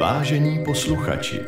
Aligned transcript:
Vážení 0.00 0.64
posluchači, 0.64 1.40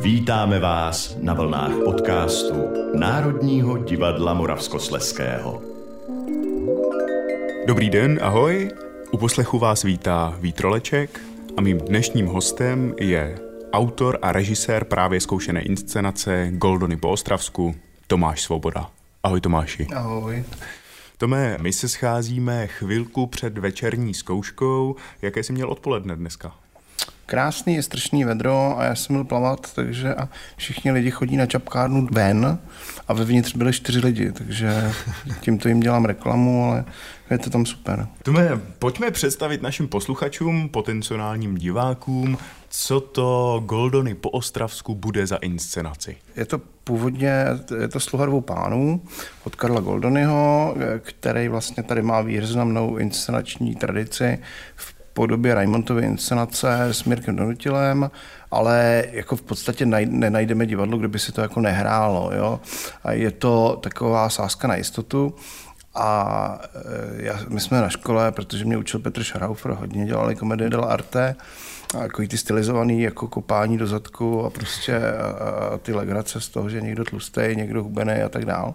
vítáme 0.00 0.58
vás 0.58 1.16
na 1.20 1.34
vlnách 1.34 1.72
podcastu 1.84 2.54
Národního 2.94 3.78
divadla 3.78 4.34
Moravskosleského. 4.34 5.62
Dobrý 7.66 7.90
den, 7.90 8.18
ahoj. 8.22 8.70
U 9.10 9.18
poslechu 9.18 9.58
vás 9.58 9.82
vítá 9.82 10.36
Vítroleček 10.40 11.20
a 11.56 11.60
mým 11.60 11.78
dnešním 11.78 12.26
hostem 12.26 12.94
je 13.00 13.38
autor 13.72 14.18
a 14.22 14.32
režisér 14.32 14.84
právě 14.84 15.20
zkoušené 15.20 15.60
inscenace 15.60 16.48
Goldony 16.50 16.96
po 16.96 17.08
Ostravsku, 17.10 17.74
Tomáš 18.06 18.42
Svoboda. 18.42 18.90
Ahoj 19.22 19.40
Tomáši. 19.40 19.86
Ahoj. 19.94 20.44
Tome, 21.20 21.58
my 21.60 21.72
se 21.72 21.88
scházíme 21.88 22.66
chvilku 22.66 23.26
před 23.26 23.58
večerní 23.58 24.14
zkouškou. 24.14 24.96
Jaké 25.22 25.42
jsi 25.42 25.52
měl 25.52 25.70
odpoledne 25.70 26.16
dneska? 26.16 26.54
Krásný 27.30 27.74
je 27.74 27.82
strašný 27.82 28.24
vedro 28.24 28.78
a 28.78 28.84
já 28.84 28.94
jsem 28.94 29.16
byl 29.16 29.24
plavat, 29.24 29.74
takže 29.74 30.14
a 30.14 30.28
všichni 30.56 30.90
lidi 30.90 31.10
chodí 31.10 31.36
na 31.36 31.46
čapkárnu 31.46 32.08
ven 32.10 32.58
a 33.08 33.12
vevnitř 33.12 33.56
byly 33.56 33.72
čtyři 33.72 33.98
lidi, 33.98 34.32
takže 34.32 34.92
tímto 35.40 35.68
jim 35.68 35.80
dělám 35.80 36.04
reklamu, 36.04 36.64
ale 36.64 36.84
je 37.30 37.38
to 37.38 37.50
tam 37.50 37.66
super. 37.66 38.06
Tome, 38.22 38.60
pojďme 38.78 39.10
představit 39.10 39.62
našim 39.62 39.88
posluchačům, 39.88 40.68
potenciálním 40.68 41.54
divákům, 41.54 42.38
co 42.68 43.00
to 43.00 43.62
Goldony 43.66 44.14
po 44.14 44.30
Ostravsku 44.30 44.94
bude 44.94 45.26
za 45.26 45.36
inscenaci. 45.36 46.16
Je 46.36 46.44
to 46.44 46.60
původně, 46.84 47.32
je 47.80 47.88
to 47.88 48.00
sluha 48.00 48.26
dvou 48.26 48.40
pánů 48.40 49.02
od 49.44 49.56
Karla 49.56 49.80
Goldonyho, 49.80 50.76
který 51.00 51.48
vlastně 51.48 51.82
tady 51.82 52.02
má 52.02 52.20
významnou 52.20 52.96
inscenační 52.96 53.76
tradici 53.76 54.38
v 54.76 54.99
podobě 55.20 55.54
Raimontovy 55.54 56.02
inscenace 56.02 56.82
s 56.82 57.04
Mirkem 57.04 57.36
Donutilem, 57.36 58.10
ale 58.50 59.04
jako 59.12 59.36
v 59.36 59.42
podstatě 59.42 59.86
nenajdeme 59.86 60.66
divadlo, 60.66 60.98
kde 60.98 61.08
by 61.08 61.18
si 61.18 61.32
to 61.32 61.40
jako 61.40 61.60
nehrálo. 61.60 62.30
Jo? 62.34 62.60
A 63.04 63.12
je 63.12 63.30
to 63.30 63.78
taková 63.82 64.28
sázka 64.28 64.68
na 64.68 64.76
jistotu. 64.76 65.34
A 65.94 66.58
e, 67.18 67.22
já, 67.24 67.40
my 67.48 67.60
jsme 67.60 67.80
na 67.80 67.88
škole, 67.88 68.32
protože 68.32 68.64
mě 68.64 68.76
učil 68.76 69.00
Petr 69.00 69.24
Scharaufer, 69.24 69.72
hodně 69.72 70.06
dělali 70.06 70.36
komedie 70.36 70.70
arte, 70.88 71.36
a 71.98 72.02
jako 72.02 72.22
ty 72.26 72.38
stylizovaný 72.38 73.02
jako 73.02 73.28
kopání 73.28 73.78
do 73.78 73.86
zadku 73.86 74.44
a 74.44 74.50
prostě 74.50 74.96
a, 74.96 75.74
a 75.74 75.78
ty 75.78 75.92
legrace 75.92 76.40
z 76.40 76.48
toho, 76.48 76.68
že 76.70 76.80
někdo 76.80 77.04
tlustý, 77.04 77.40
někdo 77.54 77.82
hubený 77.82 78.12
a 78.12 78.28
tak 78.28 78.44
dál. 78.44 78.74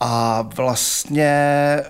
A 0.00 0.42
vlastně 0.42 1.24
eh, 1.24 1.84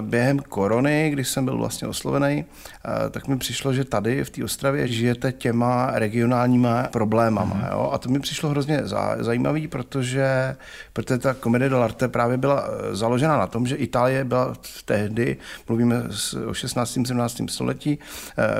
během 0.00 0.38
korony, 0.38 1.10
když 1.10 1.28
jsem 1.28 1.44
byl 1.44 1.58
vlastně 1.58 1.88
oslovený, 1.88 2.44
eh, 2.44 3.10
tak 3.10 3.28
mi 3.28 3.38
přišlo, 3.38 3.72
že 3.72 3.84
tady 3.84 4.24
v 4.24 4.30
té 4.30 4.44
Ostravě 4.44 4.88
žijete 4.88 5.32
těma 5.32 5.90
regionálníma 5.94 6.82
problémama. 6.82 7.54
Mm-hmm. 7.54 7.72
Jo? 7.72 7.90
A 7.92 7.98
to 7.98 8.08
mi 8.08 8.20
přišlo 8.20 8.50
hrozně 8.50 8.80
zajímavý, 9.18 9.68
protože, 9.68 10.56
protože 10.92 11.18
ta 11.18 11.34
komedie 11.34 11.70
dell'arte 11.70 12.08
právě 12.08 12.36
byla 12.36 12.64
eh, 12.68 12.96
založena 12.96 13.38
na 13.38 13.46
tom, 13.46 13.66
že 13.66 13.76
Itálie 13.76 14.24
byla 14.24 14.54
tehdy, 14.84 15.36
mluvíme 15.68 16.02
o 16.46 16.54
16. 16.54 16.98
17. 17.06 17.40
století, 17.48 17.98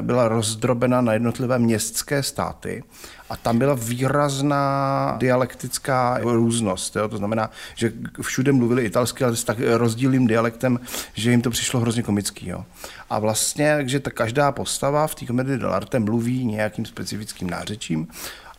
byla 0.00 0.28
rozdrobena 0.28 1.00
na 1.00 1.12
jednotlivé 1.12 1.58
městské 1.58 2.22
státy 2.22 2.82
a 3.30 3.36
tam 3.36 3.58
byla 3.58 3.74
výrazná 3.74 5.16
dialektická 5.18 6.18
různost. 6.22 6.96
Jo? 6.96 7.08
To 7.08 7.16
znamená, 7.16 7.50
že 7.74 7.92
všude 8.20 8.52
mluvili 8.52 8.84
italsky, 8.84 9.24
ale 9.24 9.36
s 9.36 9.44
tak 9.44 9.58
rozdílným 9.60 10.26
dialektem, 10.26 10.80
že 11.14 11.30
jim 11.30 11.42
to 11.42 11.50
přišlo 11.50 11.80
hrozně 11.80 12.02
komický. 12.02 12.48
Jo? 12.48 12.64
A 13.10 13.18
vlastně, 13.18 13.82
že 13.86 14.00
ta 14.00 14.10
každá 14.10 14.52
postava 14.52 15.06
v 15.06 15.14
té 15.14 15.26
komedii 15.26 15.58
dell'arte 15.58 15.98
mluví 15.98 16.44
nějakým 16.44 16.86
specifickým 16.86 17.50
nářečím 17.50 18.08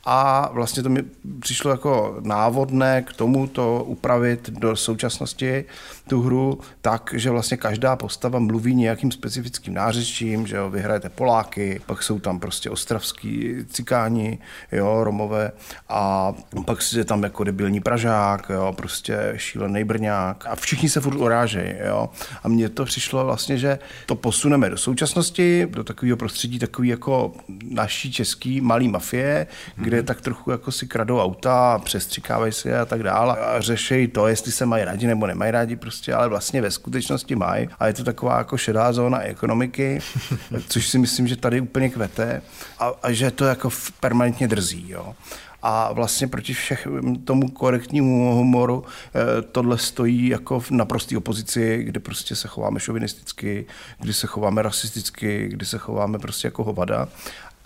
a 0.10 0.50
vlastně 0.54 0.84
to 0.84 0.90
mi 0.90 1.04
přišlo 1.40 1.72
jako 1.72 2.18
návodné 2.22 3.02
k 3.02 3.14
tomu 3.14 3.48
to 3.48 3.84
upravit 3.88 4.50
do 4.50 4.76
současnosti 4.76 5.66
tu 6.08 6.22
hru 6.22 6.60
tak, 6.82 7.14
že 7.18 7.30
vlastně 7.30 7.58
každá 7.58 7.96
postava 7.96 8.40
mluví 8.40 8.76
nějakým 8.76 9.12
specifickým 9.12 9.74
nářečím, 9.74 10.48
že 10.48 10.56
jo, 10.56 10.70
vyhrajete 10.70 11.10
Poláky, 11.10 11.82
pak 11.86 12.04
jsou 12.04 12.20
tam 12.20 12.40
prostě 12.40 12.70
ostravský 12.70 13.56
cikáni, 13.70 14.40
jo, 14.72 15.04
Romové 15.04 15.52
a 15.90 16.34
pak 16.66 16.80
je 16.96 17.06
tam 17.06 17.24
jako 17.24 17.44
debilní 17.44 17.80
Pražák, 17.80 18.50
jo, 18.50 18.74
prostě 18.78 19.34
šílený 19.36 19.84
Brňák 19.84 20.46
a 20.48 20.56
všichni 20.56 20.90
se 20.90 21.02
furt 21.02 21.16
urážejí, 21.16 21.74
jo. 21.88 22.10
A 22.44 22.48
mně 22.48 22.70
to 22.70 22.86
přišlo 22.86 23.26
vlastně, 23.26 23.58
že 23.58 23.80
to 24.06 24.16
posuneme 24.16 24.70
do 24.70 24.78
současnosti, 24.78 25.68
do 25.70 25.84
takového 25.84 26.18
prostředí 26.18 26.60
takový 26.60 26.90
jako 26.90 27.34
naší 27.70 28.12
český 28.12 28.62
malý 28.62 28.88
mafie, 28.88 29.48
kde 29.76 29.97
kde 29.98 30.04
tak 30.04 30.22
trochu 30.22 30.52
jako 30.52 30.72
si 30.72 30.88
kradou 30.88 31.20
auta, 31.20 31.80
přestřikávají 31.84 32.52
si 32.54 32.74
a 32.74 32.86
tak 32.86 33.04
dále 33.04 33.38
a 33.38 33.62
řeší 33.62 34.08
to, 34.08 34.28
jestli 34.28 34.52
se 34.52 34.66
mají 34.66 34.84
rádi 34.84 35.08
nebo 35.08 35.28
nemají 35.28 35.52
rádi 35.52 35.76
prostě, 35.76 36.14
ale 36.14 36.28
vlastně 36.30 36.62
ve 36.62 36.72
skutečnosti 36.72 37.36
mají 37.36 37.70
a 37.80 37.88
je 37.88 37.94
to 37.94 38.04
taková 38.04 38.38
jako 38.38 38.58
šedá 38.58 38.94
zóna 38.94 39.20
ekonomiky, 39.20 40.00
což 40.70 40.88
si 40.88 41.00
myslím, 41.00 41.28
že 41.28 41.36
tady 41.36 41.62
úplně 41.62 41.90
kvete 41.90 42.42
a, 42.80 42.92
a 43.04 43.12
že 43.12 43.32
to 43.32 43.46
jako 43.46 43.70
permanentně 44.00 44.48
drzí, 44.48 44.90
jo. 44.90 45.16
A 45.62 45.94
vlastně 45.94 46.28
proti 46.28 46.54
všech 46.54 46.88
tomu 47.24 47.50
korektnímu 47.50 48.36
humoru 48.36 48.84
eh, 48.86 49.42
tohle 49.42 49.78
stojí 49.78 50.28
jako 50.28 50.60
v 50.60 50.72
naprosté 50.72 51.18
opozici, 51.18 51.84
kde 51.84 52.00
prostě 52.00 52.36
se 52.36 52.48
chováme 52.48 52.80
šovinisticky, 52.80 53.66
kdy 54.00 54.14
se 54.14 54.28
chováme 54.28 54.62
rasisticky, 54.62 55.48
kdy 55.48 55.66
se 55.66 55.78
chováme 55.78 56.20
prostě 56.20 56.48
jako 56.48 56.64
hovada 56.64 57.08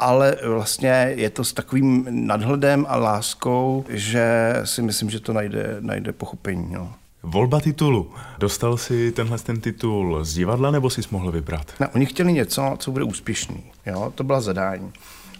ale 0.01 0.37
vlastně 0.47 1.13
je 1.15 1.29
to 1.29 1.43
s 1.43 1.53
takovým 1.53 2.07
nadhledem 2.09 2.85
a 2.89 2.97
láskou, 2.97 3.85
že 3.89 4.55
si 4.63 4.81
myslím, 4.81 5.09
že 5.09 5.19
to 5.19 5.33
najde, 5.33 5.77
najde 5.79 6.13
pochopení. 6.13 6.67
No. 6.71 6.93
Volba 7.23 7.59
titulu. 7.59 8.11
Dostal 8.39 8.77
si 8.77 9.11
tenhle 9.11 9.37
ten 9.37 9.61
titul 9.61 10.23
z 10.23 10.33
divadla, 10.33 10.71
nebo 10.71 10.89
jsi 10.89 11.01
mohl 11.11 11.31
vybrat? 11.31 11.65
Ne, 11.79 11.87
oni 11.87 12.05
chtěli 12.05 12.33
něco, 12.33 12.75
co 12.79 12.91
bude 12.91 13.03
úspěšný. 13.03 13.63
Jo? 13.85 14.11
To 14.15 14.23
byla 14.23 14.41
zadání. 14.41 14.91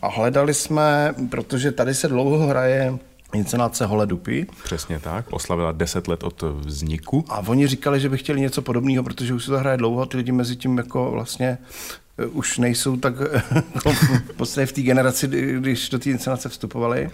A 0.01 0.07
hledali 0.07 0.53
jsme, 0.53 1.15
protože 1.29 1.71
tady 1.71 1.93
se 1.93 2.07
dlouho 2.07 2.47
hraje 2.47 2.93
inscenace 3.33 3.85
Hole 3.85 4.05
Dupy. 4.05 4.45
Přesně 4.63 4.99
tak, 4.99 5.25
oslavila 5.29 5.71
10 5.71 6.07
let 6.07 6.23
od 6.23 6.41
vzniku. 6.41 7.25
A 7.29 7.39
oni 7.39 7.67
říkali, 7.67 7.99
že 7.99 8.09
by 8.09 8.17
chtěli 8.17 8.41
něco 8.41 8.61
podobného, 8.61 9.03
protože 9.03 9.33
už 9.33 9.45
se 9.45 9.51
to 9.51 9.59
hraje 9.59 9.77
dlouho, 9.77 10.05
ty 10.05 10.17
lidi 10.17 10.31
mezi 10.31 10.55
tím 10.55 10.77
jako 10.77 11.11
vlastně 11.11 11.57
už 12.25 12.57
nejsou 12.57 12.97
tak 12.97 13.13
v 14.29 14.33
podstatě 14.37 14.65
v 14.65 14.71
té 14.71 14.81
generaci, 14.81 15.27
když 15.59 15.89
do 15.89 15.99
té 15.99 16.09
inscenace 16.09 16.49
vstupovali. 16.49 17.09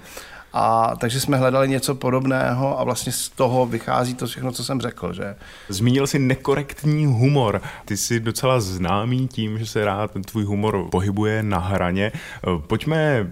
A 0.53 0.95
takže 0.95 1.19
jsme 1.19 1.37
hledali 1.37 1.69
něco 1.69 1.95
podobného 1.95 2.79
a 2.79 2.83
vlastně 2.83 3.11
z 3.11 3.29
toho 3.29 3.65
vychází 3.65 4.13
to 4.13 4.27
všechno, 4.27 4.51
co 4.51 4.63
jsem 4.63 4.81
řekl. 4.81 5.13
Že? 5.13 5.35
Zmínil 5.69 6.07
jsi 6.07 6.19
nekorektní 6.19 7.05
humor. 7.05 7.61
Ty 7.85 7.97
jsi 7.97 8.19
docela 8.19 8.59
známý 8.59 9.27
tím, 9.27 9.59
že 9.59 9.65
se 9.65 9.85
rád 9.85 10.11
tvůj 10.25 10.43
humor 10.43 10.87
pohybuje 10.91 11.43
na 11.43 11.59
hraně. 11.59 12.11
Eh, 12.13 12.61
pojďme 12.67 13.27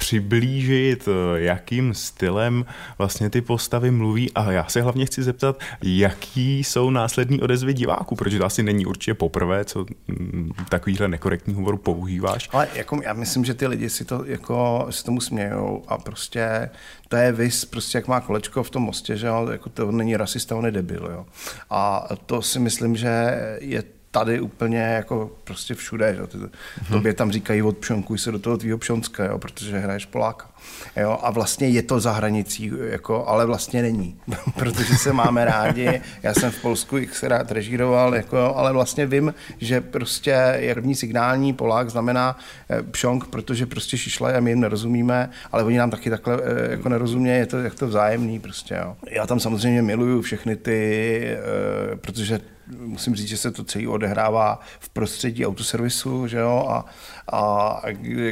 přiblížit, 0.00 1.08
eh, 1.08 1.40
jakým 1.40 1.94
stylem 1.94 2.64
vlastně 2.98 3.30
ty 3.30 3.40
postavy 3.40 3.90
mluví 3.90 4.32
a 4.32 4.52
já 4.52 4.68
se 4.68 4.82
hlavně 4.82 5.06
chci 5.06 5.22
zeptat, 5.22 5.60
jaký 5.82 6.64
jsou 6.64 6.90
následní 6.90 7.40
odezvy 7.40 7.74
diváků, 7.74 8.16
protože 8.16 8.38
to 8.38 8.44
asi 8.44 8.62
není 8.62 8.86
určitě 8.86 9.14
poprvé, 9.14 9.64
co 9.64 9.86
mm, 10.08 10.50
takovýhle 10.68 11.08
nekorektní 11.08 11.54
humor 11.54 11.76
používáš. 11.76 12.48
Ale 12.52 12.68
jako 12.74 13.00
já 13.02 13.12
myslím, 13.12 13.44
že 13.44 13.54
ty 13.54 13.66
lidi 13.66 13.90
si 13.90 14.04
to 14.04 14.24
jako 14.24 14.86
si 14.90 15.04
tomu 15.04 15.20
smějou 15.20 15.84
a 15.88 15.98
prostě 15.98 16.70
to 17.08 17.16
je 17.16 17.32
vys, 17.32 17.64
prostě 17.64 17.98
jak 17.98 18.08
má 18.08 18.20
kolečko 18.20 18.62
v 18.62 18.70
tom 18.70 18.82
mostě, 18.82 19.16
že 19.16 19.26
jo, 19.26 19.48
jako 19.50 19.68
to 19.68 19.92
není 19.92 20.16
rasista, 20.16 20.56
on 20.56 20.64
je 20.64 20.70
debil, 20.70 21.08
jo. 21.12 21.26
A 21.70 22.08
to 22.26 22.42
si 22.42 22.58
myslím, 22.58 22.96
že 22.96 23.40
je 23.60 23.82
tady 24.10 24.40
úplně 24.40 24.78
jako 24.78 25.30
prostě 25.44 25.74
všude. 25.74 26.14
Že? 26.14 26.22
Mm-hmm. 26.22 26.48
Tobě 26.92 27.14
tam 27.14 27.32
říkají 27.32 27.62
od 27.62 27.76
pšonkuj 27.76 28.18
se 28.18 28.32
do 28.32 28.38
toho 28.38 28.56
tvýho 28.56 28.78
pšonska, 28.78 29.24
jo? 29.24 29.38
protože 29.38 29.78
hraješ 29.78 30.06
Poláka. 30.06 30.50
Jo? 30.96 31.18
A 31.22 31.30
vlastně 31.30 31.68
je 31.68 31.82
to 31.82 32.00
za 32.00 32.12
hranicí, 32.12 32.72
jako, 32.90 33.26
ale 33.26 33.46
vlastně 33.46 33.82
není, 33.82 34.16
protože 34.58 34.96
se 34.96 35.12
máme 35.12 35.44
rádi. 35.44 36.00
Já 36.22 36.34
jsem 36.34 36.50
v 36.50 36.62
Polsku 36.62 36.96
se 37.12 37.28
rád 37.28 37.52
režíroval, 37.52 38.14
jako, 38.14 38.54
ale 38.56 38.72
vlastně 38.72 39.06
vím, 39.06 39.34
že 39.58 39.80
prostě 39.80 40.54
je 40.56 40.74
první 40.74 40.94
signální 40.94 41.52
Polák 41.52 41.90
znamená 41.90 42.38
eh, 42.70 42.82
pšonk, 42.82 43.26
protože 43.26 43.66
prostě 43.66 43.98
šišla 43.98 44.30
a 44.36 44.40
my 44.40 44.50
jim 44.50 44.60
nerozumíme, 44.60 45.30
ale 45.52 45.64
oni 45.64 45.78
nám 45.78 45.90
taky 45.90 46.10
takhle 46.10 46.40
eh, 46.42 46.70
jako 46.70 46.88
nerozumějí, 46.88 47.38
je 47.38 47.46
to, 47.46 47.58
jak 47.58 47.74
to 47.74 47.86
vzájemný 47.86 48.40
prostě. 48.40 48.74
Jo. 48.74 48.96
Já 49.10 49.26
tam 49.26 49.40
samozřejmě 49.40 49.82
miluju 49.82 50.22
všechny 50.22 50.56
ty, 50.56 51.20
eh, 51.92 51.96
protože 51.96 52.40
musím 52.78 53.14
říct, 53.14 53.28
že 53.28 53.36
se 53.36 53.50
to 53.50 53.64
celý 53.64 53.88
odehrává 53.88 54.60
v 54.80 54.88
prostředí 54.88 55.46
autoservisu, 55.46 56.26
že 56.26 56.38
jo, 56.38 56.66
a, 56.68 56.84
a 57.32 57.82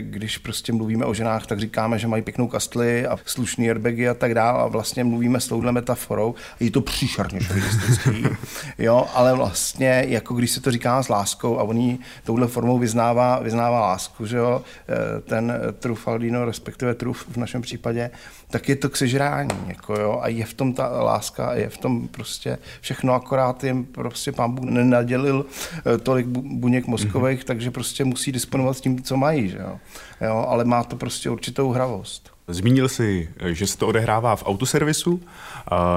když 0.01 0.39
prostě 0.39 0.73
mluvíme 0.73 1.05
o 1.05 1.15
ženách, 1.15 1.47
tak 1.47 1.61
říkáme, 1.61 1.99
že 1.99 2.07
mají 2.07 2.23
pěknou 2.23 2.49
kastli 2.49 3.07
a 3.07 3.19
slušný 3.25 3.69
airbagy 3.69 4.09
a 4.09 4.15
tak 4.15 4.35
dále 4.35 4.63
a 4.63 4.67
vlastně 4.67 5.05
mluvíme 5.05 5.41
s 5.41 5.49
touhle 5.49 5.73
metaforou. 5.73 6.35
Je 6.61 6.71
to 6.71 6.81
příšerně 6.81 7.41
šovinistický, 7.41 8.25
jo, 8.79 9.07
ale 9.15 9.35
vlastně 9.35 10.05
jako 10.09 10.35
když 10.35 10.51
se 10.51 10.61
to 10.61 10.71
říká 10.71 11.03
s 11.03 11.09
láskou 11.09 11.59
a 11.59 11.63
oni 11.63 11.99
touhle 12.25 12.47
formou 12.47 12.79
vyznává, 12.79 13.39
vyznává 13.39 13.81
lásku, 13.81 14.27
že 14.27 14.37
jo, 14.37 14.63
eh, 14.89 15.21
ten 15.21 15.53
Trufaldino, 15.79 16.45
respektive 16.45 16.95
Truf 16.95 17.27
v 17.29 17.37
našem 17.37 17.63
případě, 17.63 18.11
tak 18.51 18.69
je 18.69 18.77
to 18.77 18.89
k 18.89 18.97
sežrání, 18.97 19.51
jako 19.67 19.95
jo, 20.01 20.19
a 20.23 20.29
je 20.29 20.45
v 20.45 20.55
tom 20.55 20.73
ta 20.73 20.89
láska, 20.89 21.55
je 21.55 21.69
v 21.69 21.79
tom 21.79 22.09
prostě 22.09 22.59
všechno, 22.81 23.15
akorát 23.15 23.65
jim 23.65 23.85
prostě 23.85 24.28
pán 24.33 24.53
Bůh 24.53 24.65
nenadělil 24.65 25.47
eh, 25.95 25.99
tolik 25.99 26.27
buněk 26.27 26.87
mozkových, 26.87 27.41
mm-hmm. 27.41 27.47
takže 27.47 27.71
prostě 27.71 28.05
musí 28.05 28.33
disponovat 28.33 28.77
s 28.77 28.81
tím, 28.81 29.03
co 29.03 29.17
mají, 29.17 29.49
že 29.49 29.59
jo? 29.59 29.79
jo, 30.21 30.47
ale 30.49 30.65
má 30.65 30.85
to 30.85 30.97
prostě 30.97 31.31
určitou 31.31 31.71
hravost. 31.71 32.31
Zmínil 32.49 32.89
si, 32.89 33.29
že 33.47 33.67
se 33.67 33.79
to 33.79 33.89
odehrává 33.89 34.37
v 34.37 34.43
autoservisu. 34.47 35.21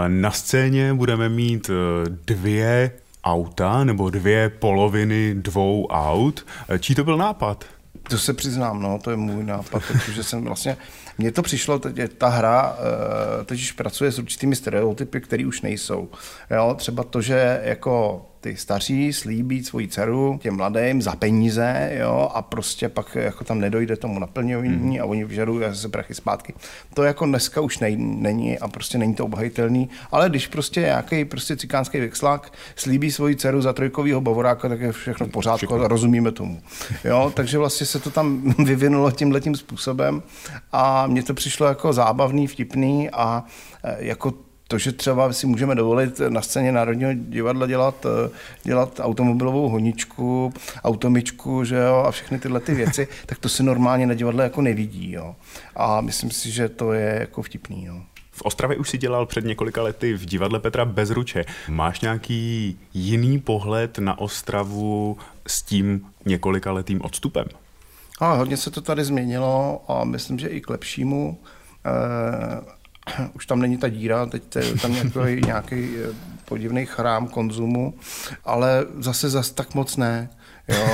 Na 0.07 0.31
scéně 0.31 0.93
budeme 0.93 1.29
mít 1.29 1.69
eh, 1.69 2.09
dvě 2.25 2.91
auta 3.23 3.83
nebo 3.83 4.09
dvě 4.09 4.49
poloviny 4.49 5.35
dvou 5.35 5.87
aut. 5.87 6.45
Eh, 6.69 6.79
čí 6.79 6.95
to 6.95 7.03
byl 7.03 7.17
nápad? 7.17 7.65
To 8.09 8.17
se 8.17 8.33
přiznám, 8.33 8.81
no, 8.81 8.99
to 9.03 9.11
je 9.11 9.17
můj 9.17 9.43
nápad, 9.43 9.83
protože 9.87 10.23
jsem 10.23 10.43
vlastně, 10.43 10.77
mně 11.17 11.31
to 11.31 11.41
přišlo, 11.41 11.79
teď 11.79 12.13
ta 12.17 12.27
hra 12.27 12.77
eh, 13.41 13.43
teď 13.43 13.59
už 13.59 13.71
pracuje 13.71 14.11
s 14.11 14.19
určitými 14.19 14.55
stereotypy, 14.55 15.21
které 15.21 15.45
už 15.45 15.61
nejsou. 15.61 16.09
Jo, 16.51 16.75
třeba 16.77 17.03
to, 17.03 17.21
že 17.21 17.61
jako 17.63 18.25
ty 18.41 18.57
staří 18.57 19.13
slíbí 19.13 19.63
svoji 19.63 19.87
dceru 19.87 20.39
těm 20.41 20.55
mladým 20.55 21.01
za 21.01 21.15
peníze 21.15 21.91
jo, 21.99 22.31
a 22.33 22.41
prostě 22.41 22.89
pak 22.89 23.15
jako 23.15 23.43
tam 23.43 23.59
nedojde 23.59 23.95
tomu 23.95 24.19
naplňování 24.19 24.97
mm. 24.97 25.01
a 25.01 25.05
oni 25.05 25.25
vyžadují 25.25 25.65
se 25.73 25.89
prachy 25.89 26.13
zpátky. 26.13 26.53
To 26.93 27.03
jako 27.03 27.25
dneska 27.25 27.61
už 27.61 27.79
nej, 27.79 27.95
není 27.97 28.59
a 28.59 28.67
prostě 28.67 28.97
není 28.97 29.15
to 29.15 29.25
obhajitelný, 29.25 29.89
ale 30.11 30.29
když 30.29 30.47
prostě 30.47 30.81
nějaký 30.81 31.25
prostě 31.25 31.57
cikánský 31.57 31.99
vexlák 31.99 32.53
slíbí 32.75 33.11
svoji 33.11 33.35
dceru 33.35 33.61
za 33.61 33.73
trojkovýho 33.73 34.21
bavoráka, 34.21 34.69
tak 34.69 34.79
je 34.79 34.91
všechno 34.91 35.25
v 35.25 35.29
pořádku 35.29 35.65
všechno. 35.65 35.85
a 35.85 35.87
rozumíme 35.87 36.31
tomu. 36.31 36.61
Jo, 37.03 37.31
takže 37.35 37.57
vlastně 37.57 37.85
se 37.85 37.99
to 37.99 38.09
tam 38.11 38.53
vyvinulo 38.65 39.11
tímhletím 39.11 39.55
způsobem 39.55 40.23
a 40.71 41.07
mně 41.07 41.23
to 41.23 41.33
přišlo 41.33 41.67
jako 41.67 41.93
zábavný, 41.93 42.47
vtipný 42.47 43.09
a 43.09 43.43
e, 43.83 44.05
jako 44.05 44.33
to, 44.71 44.77
že 44.77 44.91
třeba 44.91 45.33
si 45.33 45.47
můžeme 45.47 45.75
dovolit 45.75 46.21
na 46.29 46.41
scéně 46.41 46.71
Národního 46.71 47.13
divadla 47.13 47.67
dělat, 47.67 48.05
eh, 48.05 48.29
dělat 48.63 48.99
automobilovou 49.03 49.69
honičku, 49.69 50.53
automičku 50.83 51.63
že 51.63 51.75
jo, 51.75 52.03
a 52.07 52.11
všechny 52.11 52.39
tyhle 52.39 52.59
ty 52.59 52.73
věci, 52.73 53.07
tak 53.25 53.37
to 53.37 53.49
se 53.49 53.63
normálně 53.63 54.07
na 54.07 54.13
divadle 54.13 54.43
jako 54.43 54.61
nevidí. 54.61 55.11
Jo. 55.11 55.35
A 55.75 56.01
myslím 56.01 56.31
si, 56.31 56.51
že 56.51 56.69
to 56.69 56.93
je 56.93 57.17
jako 57.19 57.41
vtipný. 57.41 57.85
Jo. 57.85 58.01
V 58.31 58.41
Ostravě 58.41 58.77
už 58.77 58.89
si 58.89 58.97
dělal 58.97 59.25
před 59.25 59.45
několika 59.45 59.81
lety 59.81 60.13
v 60.13 60.25
divadle 60.25 60.59
Petra 60.59 60.85
Bezruče. 60.85 61.45
Máš 61.69 62.01
nějaký 62.01 62.79
jiný 62.93 63.39
pohled 63.39 63.99
na 63.99 64.19
Ostravu 64.19 65.17
s 65.47 65.61
tím 65.61 66.05
několika 66.25 66.71
letým 66.71 67.01
odstupem? 67.01 67.45
A 68.19 68.33
hodně 68.33 68.57
se 68.57 68.71
to 68.71 68.81
tady 68.81 69.03
změnilo 69.03 69.81
a 69.87 70.03
myslím, 70.03 70.39
že 70.39 70.47
i 70.47 70.61
k 70.61 70.69
lepšímu. 70.69 71.37
E- 71.85 72.80
už 73.33 73.45
tam 73.45 73.59
není 73.59 73.77
ta 73.77 73.89
díra, 73.89 74.25
teď 74.25 74.55
je 74.55 74.75
tam 74.75 74.93
nějaký, 74.93 75.41
nějaký 75.45 75.89
eh, 75.97 76.15
podivný 76.45 76.85
chrám 76.85 77.27
konzumu, 77.27 77.93
ale 78.45 78.85
zase 78.99 79.29
zas 79.29 79.51
tak 79.51 79.75
moc 79.75 79.97
ne. 79.97 80.29
Jo. 80.67 80.87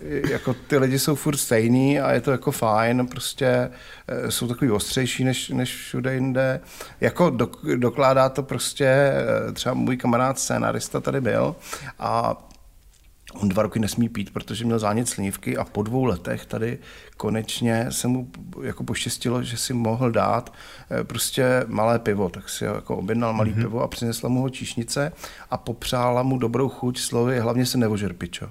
jako 0.30 0.54
ty 0.54 0.78
lidi 0.78 0.98
jsou 0.98 1.14
furt 1.14 1.36
stejný 1.36 2.00
a 2.00 2.12
je 2.12 2.20
to 2.20 2.30
jako 2.30 2.50
fajn, 2.50 3.06
prostě 3.06 3.70
eh, 4.08 4.30
jsou 4.30 4.48
takový 4.48 4.70
ostřejší 4.70 5.24
než, 5.24 5.48
než 5.48 5.76
všude 5.76 6.14
jinde. 6.14 6.60
Jako 7.00 7.30
dok, 7.30 7.64
dokládá 7.76 8.28
to 8.28 8.42
prostě, 8.42 8.86
eh, 8.86 9.52
třeba 9.52 9.74
můj 9.74 9.96
kamarád 9.96 10.38
scénarista 10.38 11.00
tady 11.00 11.20
byl 11.20 11.56
a 11.98 12.42
On 13.34 13.48
dva 13.48 13.62
roky 13.62 13.78
nesmí 13.78 14.08
pít, 14.08 14.32
protože 14.32 14.64
měl 14.64 14.78
zánět 14.78 15.08
slivky 15.08 15.56
a 15.56 15.64
po 15.64 15.82
dvou 15.82 16.04
letech 16.04 16.46
tady 16.46 16.78
konečně 17.16 17.86
se 17.90 18.08
mu 18.08 18.28
jako 18.62 18.84
poštěstilo, 18.84 19.42
že 19.42 19.56
si 19.56 19.74
mohl 19.74 20.10
dát 20.10 20.52
eh, 20.90 21.04
prostě 21.04 21.64
malé 21.66 21.98
pivo, 21.98 22.28
tak 22.28 22.48
si 22.48 22.64
jako 22.64 22.96
objednal 22.96 23.32
malý 23.32 23.50
mm-hmm. 23.50 23.62
pivo 23.62 23.82
a 23.82 23.88
přinesla 23.88 24.28
mu 24.28 24.40
ho 24.40 24.50
číšnice 24.50 25.12
a 25.50 25.56
popřála 25.56 26.22
mu 26.22 26.38
dobrou 26.38 26.68
chuť 26.68 26.98
slovy, 26.98 27.40
hlavně 27.40 27.66
se 27.66 27.78
nevožer, 27.78 28.12
pičo. 28.12 28.48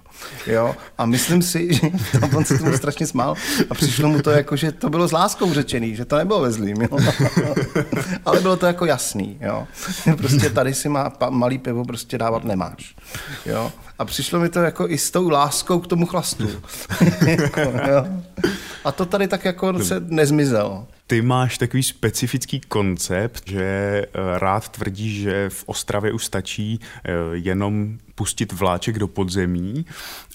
Jo? 0.47 0.75
A 0.97 1.05
myslím 1.05 1.41
si, 1.41 1.73
že 1.73 1.81
on 2.37 2.45
se 2.45 2.57
tomu 2.57 2.77
strašně 2.77 3.07
smál 3.07 3.35
a 3.69 3.73
přišlo 3.73 4.09
mu 4.09 4.21
to 4.21 4.31
jako, 4.31 4.55
že 4.55 4.71
to 4.71 4.89
bylo 4.89 5.07
s 5.07 5.11
láskou 5.11 5.53
řečený, 5.53 5.95
že 5.95 6.05
to 6.05 6.17
nebylo 6.17 6.41
ve 6.41 6.51
zlým, 6.51 6.81
jo? 6.81 6.97
ale 8.25 8.41
bylo 8.41 8.57
to 8.57 8.65
jako 8.65 8.85
jasný. 8.85 9.37
Jo? 9.41 9.67
Prostě 10.17 10.49
tady 10.49 10.73
si 10.73 10.89
má 10.89 11.13
malý 11.29 11.57
pivo 11.57 11.85
prostě 11.85 12.17
dávat 12.17 12.43
nemáš. 12.43 12.95
Jo? 13.45 13.71
A 13.99 14.05
přišlo 14.05 14.39
mi 14.39 14.49
to 14.49 14.59
jako 14.59 14.89
i 14.89 14.97
s 14.97 15.11
tou 15.11 15.29
láskou 15.29 15.79
k 15.79 15.87
tomu 15.87 16.05
chlastu. 16.05 16.49
jako, 17.27 17.59
jo? 17.89 18.05
A 18.85 18.91
to 18.91 19.05
tady 19.05 19.27
tak 19.27 19.45
jako 19.45 19.83
se 19.83 20.03
nezmizelo. 20.07 20.87
Ty 21.07 21.21
máš 21.21 21.57
takový 21.57 21.83
specifický 21.83 22.59
koncept, 22.59 23.43
že 23.47 23.63
eh, 23.63 24.39
rád 24.39 24.69
tvrdíš, 24.69 25.21
že 25.21 25.49
v 25.49 25.63
Ostravě 25.65 26.11
už 26.11 26.25
stačí 26.25 26.79
eh, 26.79 27.11
jenom 27.33 27.97
pustit 28.15 28.53
vláček 28.53 28.99
do 28.99 29.07
podzemí. 29.07 29.85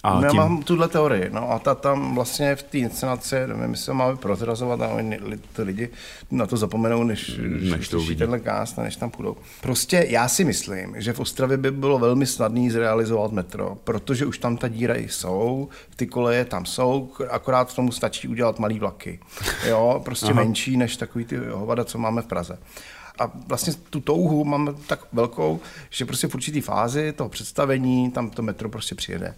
A 0.02 0.20
Já 0.22 0.30
tím... 0.30 0.38
mám 0.38 0.62
tuhle 0.62 0.88
teorii, 0.88 1.30
no 1.32 1.50
a 1.50 1.58
ta 1.58 1.74
tam 1.74 2.14
vlastně 2.14 2.56
v 2.56 2.62
té 2.62 2.78
inscenaci, 2.78 3.36
my 3.66 3.76
se 3.76 3.92
máme 3.92 4.16
prozrazovat 4.16 4.80
a 4.80 4.88
oni, 4.88 5.20
ty 5.52 5.62
lidi 5.62 5.88
na 6.30 6.46
to 6.46 6.56
zapomenou, 6.56 7.04
než, 7.04 7.40
než 7.60 7.88
to 7.88 7.98
uvidí 7.98 8.16
tenhle 8.16 8.40
cast 8.40 8.78
než 8.78 8.96
tam 8.96 9.10
půjdou. 9.10 9.36
Prostě 9.60 10.06
já 10.08 10.28
si 10.28 10.44
myslím, 10.44 10.94
že 10.98 11.12
v 11.12 11.20
Ostravě 11.20 11.56
by 11.56 11.70
bylo 11.70 11.98
velmi 11.98 12.26
snadné 12.26 12.70
zrealizovat 12.70 13.32
metro, 13.32 13.78
protože 13.84 14.26
už 14.26 14.38
tam 14.38 14.56
ta 14.56 14.68
díra 14.68 14.94
jsou, 14.96 15.68
ty 15.96 16.06
koleje 16.06 16.44
tam 16.44 16.66
jsou, 16.66 17.10
akorát 17.30 17.74
tomu 17.74 17.92
stačí 17.92 18.28
udělat 18.28 18.58
malý 18.58 18.78
vlaky. 18.78 19.20
Jo, 19.68 20.02
prostě 20.04 20.34
menší 20.34 20.76
než 20.76 20.96
takový 20.96 21.24
ty 21.24 21.36
hovada, 21.36 21.84
co 21.84 21.98
máme 21.98 22.22
v 22.22 22.26
Praze 22.26 22.58
a 23.20 23.30
vlastně 23.46 23.72
tu 23.90 24.00
touhu 24.00 24.44
máme 24.44 24.72
tak 24.86 25.00
velkou, 25.12 25.60
že 25.90 26.04
prostě 26.04 26.28
v 26.28 26.34
určitý 26.34 26.60
fázi 26.60 27.12
toho 27.12 27.28
představení 27.28 28.10
tam 28.10 28.30
to 28.30 28.42
metro 28.42 28.68
prostě 28.68 28.94
přijede. 28.94 29.34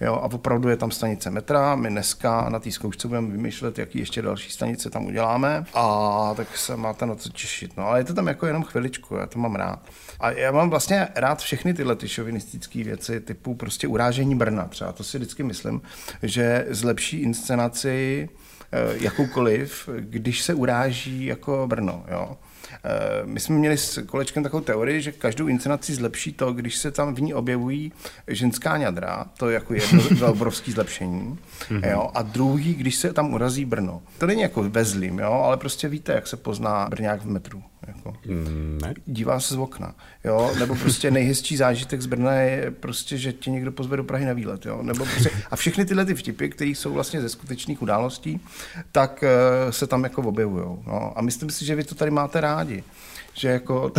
Jo, 0.00 0.14
a 0.14 0.24
opravdu 0.24 0.68
je 0.68 0.76
tam 0.76 0.90
stanice 0.90 1.30
metra, 1.30 1.74
my 1.74 1.88
dneska 1.88 2.48
na 2.48 2.58
té 2.58 2.72
zkoušce 2.72 3.08
budeme 3.08 3.30
vymýšlet, 3.30 3.78
jaký 3.78 3.98
ještě 3.98 4.22
další 4.22 4.50
stanice 4.50 4.90
tam 4.90 5.06
uděláme 5.06 5.64
a 5.74 6.34
tak 6.36 6.56
se 6.56 6.76
máte 6.76 7.06
na 7.06 7.14
to 7.14 7.28
těšit. 7.28 7.76
No 7.76 7.86
ale 7.86 8.00
je 8.00 8.04
to 8.04 8.14
tam 8.14 8.26
jako 8.26 8.46
jenom 8.46 8.62
chviličku, 8.62 9.14
já 9.14 9.26
to 9.26 9.38
mám 9.38 9.54
rád. 9.54 9.86
A 10.20 10.30
já 10.30 10.52
mám 10.52 10.70
vlastně 10.70 11.08
rád 11.14 11.40
všechny 11.40 11.74
tyhle 11.74 11.96
ty 11.96 12.08
šovinistické 12.08 12.84
věci, 12.84 13.20
typu 13.20 13.54
prostě 13.54 13.88
urážení 13.88 14.34
Brna 14.34 14.64
třeba, 14.64 14.92
to 14.92 15.04
si 15.04 15.18
vždycky 15.18 15.42
myslím, 15.42 15.82
že 16.22 16.66
zlepší 16.70 17.18
inscenaci 17.18 18.28
eh, 18.72 18.78
jakoukoliv, 19.00 19.88
když 19.98 20.42
se 20.42 20.54
uráží 20.54 21.26
jako 21.26 21.66
Brno. 21.66 22.04
Jo. 22.10 22.36
Eh, 22.72 23.22
my 23.24 23.40
jsme 23.40 23.56
měli 23.56 23.78
s 23.78 24.02
kolečkem 24.06 24.42
takovou 24.42 24.62
teorii, 24.62 25.02
že 25.02 25.12
každou 25.12 25.46
inscenaci 25.46 25.94
zlepší 25.94 26.32
to, 26.32 26.52
když 26.52 26.76
se 26.76 26.90
tam 26.90 27.14
v 27.14 27.20
ní 27.20 27.34
objevují 27.34 27.92
ženská 28.28 28.76
ňadra, 28.76 29.24
to 29.36 29.48
je 29.48 29.54
jako 29.54 29.74
jedno 29.74 30.02
obrovské 30.32 30.72
zlepšení. 30.72 31.38
Mhm. 31.70 31.84
jo, 31.84 32.10
a 32.14 32.22
druhý, 32.22 32.74
když 32.74 32.96
se 32.96 33.12
tam 33.12 33.34
urazí 33.34 33.64
Brno. 33.64 34.02
To 34.18 34.26
není 34.26 34.42
jako 34.42 34.62
ve 34.62 34.84
zlým, 34.84 35.18
jo, 35.18 35.32
ale 35.32 35.56
prostě 35.56 35.88
víte, 35.88 36.12
jak 36.12 36.26
se 36.26 36.36
pozná 36.36 36.86
Brňák 36.88 37.22
v 37.22 37.26
metru. 37.26 37.62
Jako. 38.06 38.50
Mm, 38.50 38.78
ne. 38.82 38.94
Dívá 39.06 39.40
se 39.40 39.54
z 39.54 39.58
okna. 39.58 39.94
Jo? 40.24 40.52
Nebo 40.58 40.74
prostě 40.74 41.10
nejhezčí 41.10 41.56
zážitek 41.56 42.02
z 42.02 42.06
Brna 42.06 42.32
je 42.32 42.70
prostě, 42.70 43.18
že 43.18 43.32
tě 43.32 43.50
někdo 43.50 43.72
pozve 43.72 43.96
do 43.96 44.04
Prahy 44.04 44.24
na 44.24 44.32
výlet. 44.32 44.66
Jo? 44.66 44.82
Nebo 44.82 45.04
prostě, 45.04 45.30
a 45.50 45.56
všechny 45.56 45.84
tyhle 45.84 46.04
ty 46.04 46.14
vtipy, 46.14 46.48
které 46.48 46.70
jsou 46.70 46.92
vlastně 46.92 47.20
ze 47.20 47.28
skutečných 47.28 47.82
událostí, 47.82 48.40
tak 48.92 49.24
uh, 49.66 49.70
se 49.70 49.86
tam 49.86 50.04
jako 50.04 50.22
objevují. 50.22 50.64
No? 50.86 51.12
A 51.16 51.22
myslím 51.22 51.50
si, 51.50 51.64
že 51.64 51.74
vy 51.74 51.84
to 51.84 51.94
tady 51.94 52.10
máte 52.10 52.40
rádi 52.40 52.84
že 53.36 53.48
jako... 53.48 53.92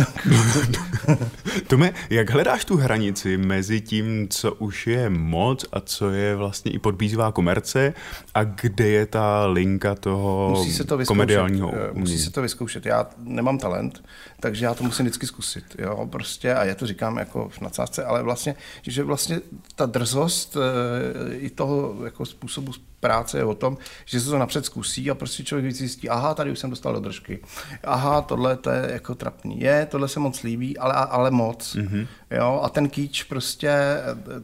Tome, 1.66 1.92
jak 2.10 2.30
hledáš 2.30 2.64
tu 2.64 2.76
hranici 2.76 3.36
mezi 3.36 3.80
tím, 3.80 4.28
co 4.28 4.54
už 4.54 4.86
je 4.86 5.10
moc 5.10 5.64
a 5.72 5.80
co 5.80 6.10
je 6.10 6.36
vlastně 6.36 6.72
i 6.72 6.78
podbízivá 6.78 7.32
komerce 7.32 7.94
a 8.34 8.44
kde 8.44 8.88
je 8.88 9.06
ta 9.06 9.46
linka 9.46 9.94
toho 9.94 10.50
musí 10.50 10.72
se 10.72 10.84
to 10.84 10.98
komediálního 11.06 11.68
umění? 11.68 12.00
Musí 12.00 12.18
se 12.18 12.30
to 12.30 12.42
vyzkoušet. 12.42 12.86
Já 12.86 13.06
nemám 13.18 13.58
talent, 13.58 13.97
takže 14.40 14.64
já 14.64 14.74
to 14.74 14.84
musím 14.84 15.04
vždycky 15.04 15.26
zkusit. 15.26 15.64
Jo? 15.78 16.06
Prostě, 16.06 16.54
a 16.54 16.64
já 16.64 16.74
to 16.74 16.86
říkám 16.86 17.16
jako 17.16 17.48
v 17.48 17.60
nadsázce, 17.60 18.04
ale 18.04 18.22
vlastně, 18.22 18.54
že 18.82 19.02
vlastně 19.02 19.40
ta 19.74 19.86
drzost 19.86 20.56
e, 20.56 21.34
i 21.34 21.50
toho 21.50 21.96
jako 22.04 22.26
způsobu 22.26 22.72
práce 23.00 23.38
je 23.38 23.44
o 23.44 23.54
tom, 23.54 23.78
že 24.04 24.20
se 24.20 24.30
to 24.30 24.38
napřed 24.38 24.64
zkusí 24.64 25.10
a 25.10 25.14
prostě 25.14 25.44
člověk 25.44 25.66
víc 25.66 25.76
zjistí, 25.76 26.08
aha, 26.08 26.34
tady 26.34 26.50
už 26.50 26.58
jsem 26.58 26.70
dostal 26.70 26.92
do 26.92 27.00
držky. 27.00 27.40
Aha, 27.84 28.20
tohle 28.20 28.56
to 28.56 28.70
je 28.70 28.90
jako 28.92 29.14
trapný. 29.14 29.60
Je, 29.60 29.86
tohle 29.90 30.08
se 30.08 30.20
moc 30.20 30.42
líbí, 30.42 30.78
ale, 30.78 30.94
ale 30.94 31.30
moc. 31.30 31.76
Mm-hmm. 31.76 32.06
Jo, 32.30 32.60
a 32.62 32.68
ten 32.68 32.88
kýč 32.88 33.22
prostě, 33.22 33.76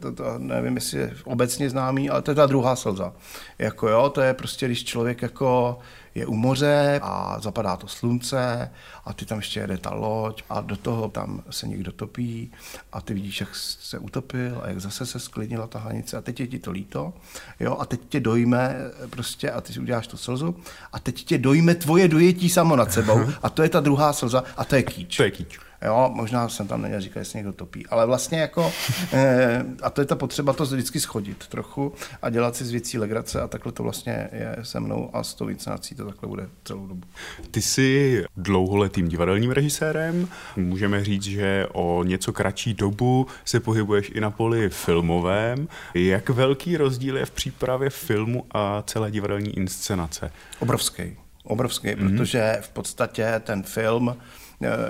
to, 0.01 0.13
to, 0.13 0.25
nevím, 0.39 0.75
jestli 0.75 0.99
je 0.99 1.15
obecně 1.25 1.71
známý, 1.71 2.11
ale 2.11 2.23
to 2.23 2.31
je 2.31 2.35
ta 2.35 2.47
druhá 2.47 2.77
slza. 2.77 3.13
Jako 3.59 3.89
jo, 3.89 4.11
to 4.11 4.21
je 4.21 4.35
prostě, 4.35 4.67
když 4.67 4.85
člověk 4.85 5.23
jako 5.23 5.79
je 6.15 6.27
u 6.27 6.35
moře 6.35 7.01
a 7.03 7.41
zapadá 7.41 7.77
to 7.77 7.89
slunce 7.89 8.71
a 9.05 9.13
ty 9.13 9.27
tam 9.27 9.39
ještě 9.39 9.61
jede 9.61 9.79
ta 9.79 9.95
loď 9.95 10.43
a 10.51 10.61
do 10.61 10.77
toho 10.77 11.09
tam 11.09 11.43
se 11.51 11.69
někdo 11.69 11.93
topí 11.93 12.53
a 12.93 13.01
ty 13.01 13.15
vidíš, 13.15 13.41
jak 13.41 13.49
se 13.57 13.99
utopil 13.99 14.61
a 14.65 14.69
jak 14.69 14.81
zase 14.81 15.07
se 15.07 15.21
sklidnila 15.21 15.67
ta 15.67 15.79
hranice 15.79 16.17
a 16.17 16.21
teď 16.21 16.41
je 16.41 16.47
ti 16.47 16.59
to 16.59 16.71
líto, 16.71 17.13
jo, 17.61 17.77
a 17.81 17.87
teď 17.87 18.01
tě 18.09 18.21
dojme 18.21 18.77
prostě 19.11 19.51
a 19.51 19.61
ty 19.61 19.73
si 19.73 19.81
uděláš 19.81 20.07
tu 20.07 20.17
slzu 20.17 20.57
a 20.93 20.99
teď 20.99 21.25
tě 21.25 21.39
dojme 21.39 21.75
tvoje 21.75 22.09
dojetí 22.09 22.49
samo 22.49 22.77
nad 22.77 22.93
sebou 22.93 23.21
a 23.43 23.51
to 23.51 23.63
je 23.63 23.69
ta 23.69 23.81
druhá 23.81 24.13
slza 24.13 24.45
a 24.57 24.65
to 24.65 24.77
je 24.77 24.83
kýč. 24.83 25.17
To 25.17 25.23
je 25.23 25.31
kýč. 25.31 25.59
Jo, 25.85 26.11
možná 26.15 26.49
jsem 26.49 26.69
tam 26.69 26.83
neměl 26.83 27.01
říkat, 27.01 27.21
jestli 27.21 27.37
někdo 27.37 27.53
topí, 27.53 27.87
ale 27.87 28.07
vlastně 28.07 28.41
jako, 28.41 28.73
eh, 29.13 29.65
a 29.83 29.91
to 29.91 30.01
je 30.01 30.05
ta 30.05 30.17
potřeba 30.17 30.53
to 30.53 30.65
vždycky 30.65 31.01
schodit 31.01 31.47
trochu 31.47 31.93
a 32.23 32.31
dělat 32.31 32.57
si 32.57 32.65
z 32.65 32.71
věcí 32.71 32.99
legrace 32.99 33.41
a 33.41 33.49
takhle 33.49 33.73
to 33.73 33.83
vlastně 33.83 34.29
je 34.33 34.57
se 34.63 34.81
mnou 34.81 35.11
a 35.13 35.23
s 35.23 35.35
tou 35.35 35.49
inscenací 35.49 35.95
to 35.95 36.05
takhle 36.05 36.29
bude 36.29 36.49
celou 36.65 36.87
dobu. 36.87 37.07
Ty 37.51 37.63
jsi 37.63 38.25
dlouholetým 38.37 39.09
divadelním 39.09 39.51
režisérem, 39.51 40.29
můžeme 40.57 41.05
říct, 41.05 41.23
že 41.23 41.67
o 41.73 42.05
něco 42.05 42.33
kratší 42.33 42.75
dobu 42.75 43.27
se 43.45 43.61
pohybuješ 43.61 44.11
i 44.15 44.21
na 44.21 44.31
poli 44.31 44.71
filmovém. 44.71 45.69
Jak 45.95 46.29
velký 46.29 46.77
rozdíl 46.77 47.17
je 47.17 47.27
v 47.27 47.31
přípravě 47.31 47.91
filmu 47.91 48.47
a 48.51 48.83
celé 48.87 49.11
divadelní 49.11 49.57
inscenace? 49.57 50.31
Obrovský. 50.59 51.17
Obrovský, 51.45 51.89
mm-hmm. 51.89 52.17
protože 52.17 52.59
v 52.61 52.69
podstatě 52.69 53.41
ten 53.45 53.63
film 53.63 54.17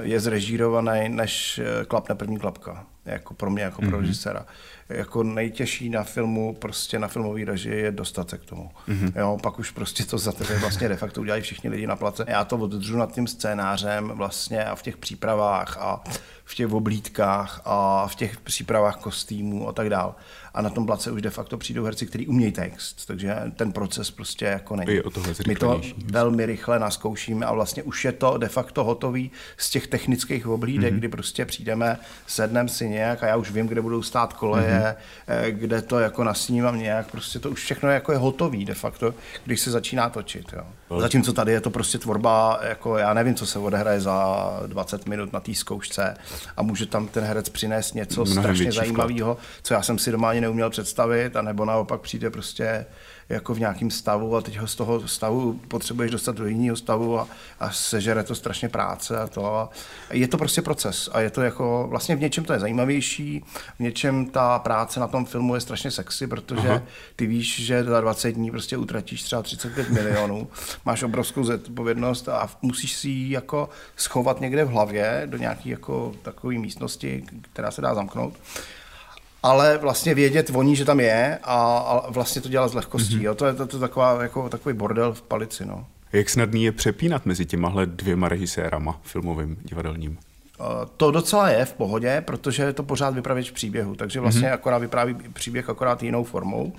je 0.03 0.21
zrežírovaný, 0.21 1.09
než 1.09 1.59
eh, 1.59 1.85
klapne 1.85 2.15
první 2.15 2.39
klapka. 2.39 2.87
Jako 3.07 3.35
pro 3.35 3.51
mě, 3.51 3.63
jako 3.63 3.83
pro 3.83 3.91
mm-hmm. 3.91 4.01
režisera. 4.01 4.47
Jako 4.89 5.23
nejtěžší 5.23 5.89
na 5.89 6.03
filmu, 6.05 6.55
prostě 6.55 6.99
na 6.99 7.09
filmový 7.09 7.45
režii 7.45 7.77
je 7.77 7.93
dostat 7.93 8.31
se 8.31 8.39
k 8.39 8.45
tomu. 8.45 8.71
Mm-hmm. 8.89 9.13
Jo, 9.17 9.39
pak 9.43 9.59
už 9.59 9.71
prostě 9.71 10.05
to 10.05 10.19
za 10.19 10.33
tebe 10.33 10.59
vlastně 10.59 10.89
de 10.89 10.97
facto 10.97 11.21
udělají 11.21 11.43
všichni 11.43 11.71
lidi 11.71 11.87
na 11.87 11.97
place. 11.97 12.25
Já 12.29 12.45
to 12.45 12.57
oddržu 12.57 12.97
nad 12.97 13.13
tím 13.13 13.27
scénářem 13.27 14.13
vlastně 14.15 14.65
a 14.65 14.75
v 14.75 14.83
těch 14.83 14.97
přípravách 14.97 15.79
a 15.81 16.05
v 16.45 16.55
těch 16.55 16.73
oblídkách 16.73 17.63
a 17.65 18.07
v 18.09 18.15
těch 18.15 18.41
přípravách 18.41 18.97
kostýmů 18.97 19.69
a 19.69 19.73
tak 19.73 19.91
dál 19.91 20.15
a 20.55 20.63
na 20.63 20.71
tom 20.71 20.87
place 20.87 21.11
už 21.11 21.23
de 21.23 21.31
facto 21.31 21.59
přijdou 21.59 21.85
herci, 21.85 22.07
kteří 22.07 22.27
umějí 22.27 22.53
text, 22.53 23.07
takže 23.07 23.37
ten 23.57 23.73
proces 23.73 24.11
prostě 24.11 24.45
jako 24.45 24.77
není. 24.77 24.87
o 25.03 25.11
My 25.49 25.55
to 25.55 25.81
velmi 26.05 26.47
rychle 26.47 26.79
naskoušíme 26.79 27.47
a 27.47 27.53
vlastně 27.53 27.83
už 27.83 28.05
je 28.05 28.13
to 28.13 28.39
de 28.39 28.49
facto 28.49 28.85
hotový 28.85 29.31
z 29.57 29.71
těch 29.71 29.87
technických 29.87 30.47
oblídek, 30.47 30.95
mm-hmm. 30.95 30.99
kdy 30.99 31.09
prostě 31.09 31.45
přijdeme, 31.45 31.99
sedneme 32.27 32.69
si 32.69 32.89
nějak 32.95 33.23
a 33.23 33.27
já 33.27 33.37
už 33.37 33.51
vím, 33.51 33.67
kde 33.67 33.83
budou 33.83 34.03
stát 34.03 34.33
koleje, 34.33 34.97
mm-hmm. 35.29 35.51
kde 35.51 35.83
to 35.83 35.99
jako 35.99 36.25
nasnímám 36.25 36.79
nějak, 36.79 37.11
prostě 37.11 37.39
to 37.39 37.51
už 37.51 37.61
všechno 37.61 37.91
jako 37.91 38.13
je 38.13 38.19
hotový 38.19 38.65
de 38.65 38.75
facto, 38.75 39.15
když 39.45 39.61
se 39.61 39.71
začíná 39.71 40.11
točit. 40.11 40.53
Jo. 40.53 41.01
Zatímco 41.01 41.33
tady 41.33 41.53
je 41.53 41.61
to 41.61 41.71
prostě 41.71 41.99
tvorba, 41.99 42.61
jako 42.63 42.99
já 42.99 43.15
nevím, 43.15 43.35
co 43.35 43.47
se 43.47 43.59
odehraje 43.59 44.01
za 44.01 44.51
20 44.67 45.07
minut 45.07 45.33
na 45.33 45.41
té 45.41 45.55
zkoušce 45.55 46.15
a 46.57 46.63
může 46.63 46.87
tam 46.87 47.09
ten 47.09 47.25
herec 47.25 47.49
přinést 47.49 47.95
něco 47.95 48.25
Mnohem 48.25 48.43
strašně 48.43 48.73
zajímavého, 48.73 49.37
co 49.63 49.75
já 49.75 49.83
jsem 49.83 49.99
si 49.99 50.11
doma 50.11 50.31
ani 50.31 50.41
neuměl 50.41 50.71
představit, 50.71 51.37
anebo 51.37 51.65
naopak 51.65 52.01
přijde 52.01 52.31
prostě 52.31 52.87
jako 53.29 53.55
v 53.55 53.61
nějakém 53.61 53.91
stavu 53.91 54.37
a 54.37 54.41
teď 54.41 54.59
ho 54.59 54.67
z 54.67 54.75
toho 54.75 55.09
stavu 55.09 55.61
potřebuješ 55.69 56.11
dostat 56.11 56.37
do 56.37 56.47
jiného 56.47 56.77
stavu 56.77 57.19
a, 57.19 57.29
a 57.61 57.71
sežere 57.71 58.23
to 58.23 58.35
strašně 58.35 58.69
práce 58.69 59.19
a 59.19 59.27
to. 59.27 59.47
A 59.57 59.71
je 60.11 60.29
to 60.29 60.39
prostě 60.39 60.63
proces 60.63 61.09
a 61.13 61.21
je 61.21 61.31
to 61.31 61.43
jako, 61.43 61.87
vlastně 61.91 62.17
v 62.17 62.21
něčem 62.21 62.45
to 62.45 62.53
je 62.53 62.59
zajímavější, 62.59 63.45
v 63.77 63.81
něčem 63.81 64.27
ta 64.27 64.59
práce 64.59 65.01
na 65.01 65.09
tom 65.09 65.25
filmu 65.25 65.55
je 65.55 65.61
strašně 65.61 65.91
sexy, 65.91 66.27
protože 66.27 66.69
Aha. 66.69 66.83
ty 67.17 67.27
víš, 67.27 67.65
že 67.65 67.85
za 67.85 68.01
20 68.01 68.33
dní 68.33 68.51
prostě 68.51 68.77
utratíš 68.77 69.23
třeba 69.23 69.43
35 69.43 69.89
milionů, 69.89 70.49
máš 70.85 71.03
obrovskou 71.03 71.45
zodpovědnost 71.45 72.29
a 72.29 72.51
musíš 72.63 72.97
si 72.97 73.09
ji 73.09 73.31
jako 73.31 73.69
schovat 73.97 74.41
někde 74.41 74.65
v 74.65 74.69
hlavě 74.69 75.23
do 75.27 75.39
nějaké 75.39 75.71
jako 75.71 76.13
takové 76.23 76.55
místnosti, 76.55 77.25
která 77.53 77.71
se 77.71 77.81
dá 77.81 77.95
zamknout 77.95 78.35
ale 79.45 79.79
vlastně 79.79 80.15
vědět 80.15 80.51
o 80.55 80.63
ní, 80.63 80.77
že 80.77 80.85
tam 80.85 81.01
je 81.01 81.39
a, 81.43 81.79
a 81.79 82.11
vlastně 82.11 82.43
to 82.43 82.49
dělat 82.49 82.69
s 82.69 82.75
lehkostí. 82.75 83.17
Mm-hmm. 83.17 83.23
Jo? 83.23 83.35
To 83.35 83.47
je 83.47 83.55
to, 83.55 83.67
to 83.67 83.79
taková, 83.79 84.23
jako, 84.23 84.49
takový 84.49 84.75
bordel 84.75 85.13
v 85.13 85.23
palici. 85.23 85.67
No. 85.67 85.87
Jak 86.13 86.31
snadný 86.31 86.65
je 86.65 86.73
přepínat 86.73 87.27
mezi 87.27 87.47
těmahle 87.47 87.87
dvěma 87.87 88.29
režisérama 88.29 89.01
filmovým, 89.03 89.57
divadelním? 89.63 90.19
Eh, 90.61 90.65
to 90.97 91.11
docela 91.11 91.49
je 91.49 91.65
v 91.65 91.73
pohodě, 91.73 92.23
protože 92.27 92.63
je 92.63 92.73
to 92.73 92.83
pořád 92.83 93.15
vypravěč 93.15 93.51
příběhu, 93.51 93.95
takže 93.95 94.21
vlastně 94.21 94.49
mm-hmm. 94.49 94.55
akorát 94.55 94.79
vypráví 94.79 95.17
příběh 95.33 95.71
akorát 95.71 96.03
jinou 96.03 96.25
formou. 96.25 96.73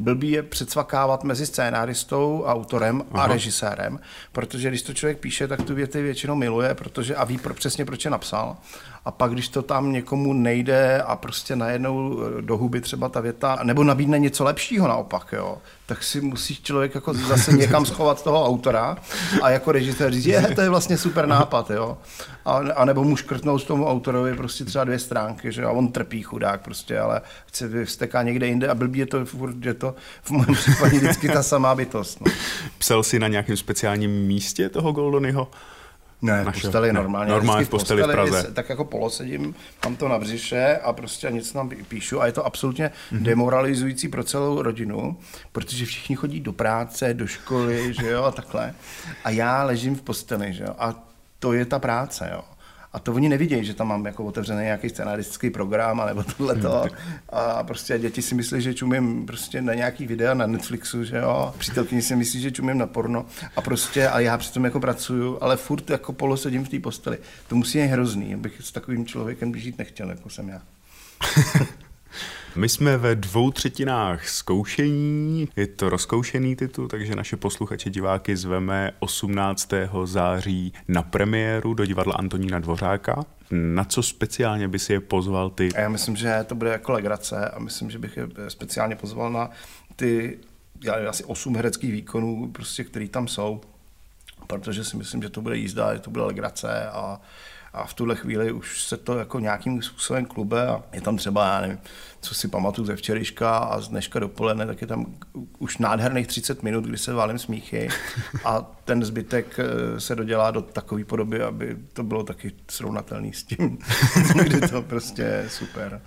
Blbý 0.00 0.30
je 0.30 0.42
předsvakávat 0.42 1.24
mezi 1.24 1.46
scénáristou, 1.46 2.44
autorem 2.46 3.02
Aha. 3.12 3.24
a 3.24 3.26
režisérem, 3.26 4.00
protože 4.32 4.68
když 4.68 4.82
to 4.82 4.94
člověk 4.94 5.18
píše, 5.18 5.48
tak 5.48 5.62
tu 5.62 5.74
věty 5.74 6.02
většinou 6.02 6.34
miluje, 6.34 6.74
protože 6.74 7.16
a 7.16 7.24
ví 7.24 7.38
pro, 7.38 7.54
přesně, 7.54 7.84
proč 7.84 8.04
je 8.04 8.10
napsal. 8.10 8.56
A 9.04 9.10
pak, 9.10 9.32
když 9.32 9.48
to 9.48 9.62
tam 9.62 9.92
někomu 9.92 10.32
nejde 10.32 11.02
a 11.02 11.16
prostě 11.16 11.56
najednou 11.56 12.18
eh, 12.22 12.42
do 12.42 12.56
huby 12.56 12.80
třeba 12.80 13.08
ta 13.08 13.20
věta, 13.20 13.58
nebo 13.62 13.84
nabídne 13.84 14.18
něco 14.18 14.44
lepšího 14.44 14.88
naopak, 14.88 15.32
jo, 15.32 15.58
tak 15.90 16.02
si 16.02 16.20
musí 16.20 16.56
člověk 16.62 16.94
jako 16.94 17.14
zase 17.14 17.52
někam 17.52 17.86
schovat 17.86 18.24
toho 18.24 18.46
autora 18.46 18.96
a 19.42 19.50
jako 19.50 19.72
režisér 19.72 20.12
říct, 20.12 20.26
je, 20.26 20.42
to 20.54 20.60
je 20.60 20.68
vlastně 20.68 20.98
super 20.98 21.26
nápad, 21.26 21.70
jo. 21.70 21.98
A, 22.44 22.52
a 22.52 22.84
nebo 22.84 23.04
mu 23.04 23.16
škrtnout 23.16 23.64
tomu 23.64 23.88
autorovi 23.88 24.36
prostě 24.36 24.64
třeba 24.64 24.84
dvě 24.84 24.98
stránky, 24.98 25.52
že 25.52 25.64
a 25.64 25.70
on 25.70 25.92
trpí 25.92 26.22
chudák 26.22 26.60
prostě, 26.60 26.98
ale 26.98 27.20
chce 27.46 27.68
vysteká 27.68 28.22
někde 28.22 28.46
jinde 28.46 28.68
a 28.68 28.74
blbý 28.74 28.98
je 28.98 29.06
to 29.06 29.24
furt, 29.24 29.64
že 29.64 29.74
to 29.74 29.94
v 30.22 30.30
mém 30.30 30.54
případě 30.54 30.98
vždycky 30.98 31.28
ta 31.28 31.42
samá 31.42 31.74
bytost. 31.74 32.20
No. 32.20 32.32
Psal 32.78 33.02
si 33.02 33.18
na 33.18 33.28
nějakém 33.28 33.56
speciálním 33.56 34.10
místě 34.10 34.68
toho 34.68 34.92
Goldonyho? 34.92 35.48
Ne, 36.22 36.42
v 36.42 36.44
posteli 36.44 36.92
normálně. 36.92 37.32
Normálně 37.32 37.64
v 37.64 37.68
posteli, 37.68 38.02
v 38.02 38.06
Praze. 38.06 38.52
Tak 38.52 38.68
jako 38.68 38.84
polosedím, 38.84 39.54
mám 39.84 39.96
to 39.96 40.08
na 40.08 40.18
břiše 40.18 40.76
a 40.82 40.92
prostě 40.92 41.30
nic 41.30 41.52
tam 41.52 41.70
píšu 41.88 42.20
a 42.20 42.26
je 42.26 42.32
to 42.32 42.46
absolutně 42.46 42.90
mm-hmm. 43.12 43.22
demoralizující 43.22 44.08
pro 44.08 44.24
celou 44.24 44.62
rodinu, 44.62 45.16
protože 45.52 45.86
všichni 45.86 46.16
chodí 46.16 46.40
do 46.40 46.52
práce, 46.52 47.14
do 47.14 47.26
školy, 47.26 47.94
že 48.00 48.10
jo, 48.10 48.22
a 48.22 48.30
takhle. 48.30 48.74
A 49.24 49.30
já 49.30 49.64
ležím 49.64 49.96
v 49.96 50.02
posteli, 50.02 50.52
že 50.52 50.64
jo, 50.64 50.74
a 50.78 50.94
to 51.38 51.52
je 51.52 51.64
ta 51.64 51.78
práce, 51.78 52.30
jo. 52.32 52.42
A 52.92 52.98
to 52.98 53.14
oni 53.14 53.28
nevidějí, 53.28 53.64
že 53.64 53.74
tam 53.74 53.88
mám 53.88 54.06
jako 54.06 54.24
otevřený 54.24 54.62
nějaký 54.62 54.88
scenaristický 54.88 55.50
program 55.50 56.02
nebo 56.06 56.22
tohleto. 56.22 56.70
Hmm, 56.70 57.18
a 57.28 57.62
prostě 57.62 57.98
děti 57.98 58.22
si 58.22 58.34
myslí, 58.34 58.62
že 58.62 58.74
čumím 58.74 59.26
prostě 59.26 59.62
na 59.62 59.74
nějaký 59.74 60.06
videa 60.06 60.34
na 60.34 60.46
Netflixu, 60.46 61.04
že 61.04 61.16
jo. 61.16 61.54
Přítelkyni 61.58 62.02
si 62.02 62.16
myslí, 62.16 62.40
že 62.40 62.50
čumím 62.50 62.78
na 62.78 62.86
porno. 62.86 63.26
A 63.56 63.60
prostě, 63.60 64.08
a 64.08 64.20
já 64.20 64.38
přitom 64.38 64.64
jako 64.64 64.80
pracuju, 64.80 65.38
ale 65.40 65.56
furt 65.56 65.90
jako 65.90 66.12
polo 66.12 66.36
sedím 66.36 66.64
v 66.64 66.68
té 66.68 66.78
posteli. 66.78 67.18
To 67.48 67.56
musí 67.56 67.78
být 67.78 67.86
hrozný, 67.86 68.34
abych 68.34 68.60
s 68.60 68.72
takovým 68.72 69.06
člověkem 69.06 69.54
žít 69.54 69.78
nechtěl, 69.78 70.10
jako 70.10 70.30
jsem 70.30 70.48
já. 70.48 70.62
My 72.56 72.68
jsme 72.68 72.96
ve 72.96 73.14
dvou 73.14 73.50
třetinách 73.50 74.28
zkoušení, 74.28 75.48
je 75.56 75.66
to 75.66 75.88
rozkoušený 75.88 76.56
titul, 76.56 76.88
takže 76.88 77.16
naše 77.16 77.36
posluchače 77.36 77.90
diváky 77.90 78.36
zveme 78.36 78.92
18. 78.98 79.70
září 80.04 80.72
na 80.88 81.02
premiéru 81.02 81.74
do 81.74 81.86
divadla 81.86 82.14
Antonína 82.14 82.58
Dvořáka. 82.58 83.24
Na 83.50 83.84
co 83.84 84.02
speciálně 84.02 84.68
by 84.68 84.78
si 84.78 84.92
je 84.92 85.00
pozval 85.00 85.50
ty? 85.50 85.68
Já 85.74 85.88
myslím, 85.88 86.16
že 86.16 86.44
to 86.46 86.54
bude 86.54 86.70
jako 86.70 86.92
legrace 86.92 87.48
a 87.48 87.58
myslím, 87.58 87.90
že 87.90 87.98
bych 87.98 88.16
je 88.16 88.26
speciálně 88.48 88.96
pozval 88.96 89.32
na 89.32 89.50
ty 89.96 90.38
asi 91.08 91.24
osm 91.24 91.56
hereckých 91.56 91.92
výkonů, 91.92 92.50
prostě, 92.52 92.84
který 92.84 93.08
tam 93.08 93.28
jsou, 93.28 93.60
protože 94.46 94.84
si 94.84 94.96
myslím, 94.96 95.22
že 95.22 95.28
to 95.28 95.40
bude 95.40 95.56
jízda, 95.56 95.94
že 95.94 96.00
to 96.00 96.10
bude 96.10 96.24
legrace 96.24 96.88
a 96.88 97.20
a 97.72 97.86
v 97.86 97.94
tuhle 97.94 98.16
chvíli 98.16 98.52
už 98.52 98.82
se 98.82 98.96
to 98.96 99.18
jako 99.18 99.38
nějakým 99.40 99.82
způsobem 99.82 100.24
klube 100.24 100.66
a 100.68 100.82
je 100.92 101.00
tam 101.00 101.16
třeba, 101.16 101.46
já 101.46 101.60
nevím, 101.60 101.78
co 102.20 102.34
si 102.34 102.48
pamatuju 102.48 102.86
ze 102.86 102.96
včerejška 102.96 103.56
a 103.56 103.80
z 103.80 103.88
dneška 103.88 104.18
dopoledne, 104.18 104.66
tak 104.66 104.80
je 104.80 104.86
tam 104.86 105.06
už 105.58 105.78
nádherných 105.78 106.26
30 106.26 106.62
minut, 106.62 106.84
kdy 106.84 106.98
se 106.98 107.12
válím 107.12 107.38
smíchy 107.38 107.88
a 108.44 108.62
ten 108.84 109.04
zbytek 109.04 109.58
eh, 109.58 110.00
se 110.00 110.16
dodělá 110.16 110.50
do 110.50 110.62
takové 110.62 111.04
podoby, 111.04 111.42
aby 111.42 111.76
to 111.92 112.02
bylo 112.02 112.22
taky 112.22 112.52
srovnatelný 112.70 113.32
s 113.32 113.42
tím, 113.42 113.78
kdy 114.42 114.60
to 114.60 114.82
prostě 114.82 115.22
je 115.22 115.44
super. 115.48 116.02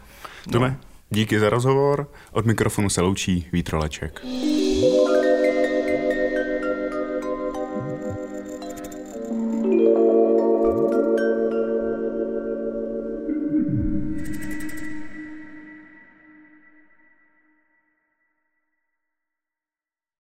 No. 0.48 0.52
Tome, 0.52 0.78
díky 1.10 1.40
za 1.40 1.50
rozhovor. 1.50 2.12
Od 2.32 2.46
mikrofonu 2.46 2.90
se 2.90 3.02
loučí 3.02 3.48
Vítroleček. 3.52 4.22
you 4.24 4.63